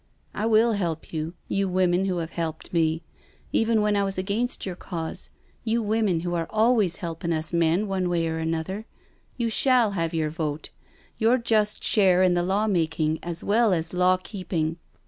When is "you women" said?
1.47-2.05, 5.63-6.21